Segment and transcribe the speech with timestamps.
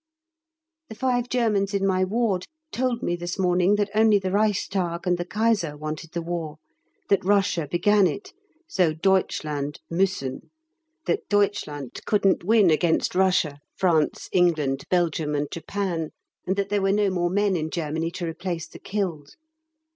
[0.89, 5.15] The five Germans in my ward told me this morning that only the Reichstag and
[5.15, 6.57] the Kaiser wanted the War;
[7.09, 8.33] that Russia began it,
[8.67, 10.49] so Deutschland mussen;
[11.05, 16.09] that Deutschland couldn't win against Russia, France, England, Belgium, and Japan;
[16.47, 19.35] and that there were no more men in Germany to replace the killed.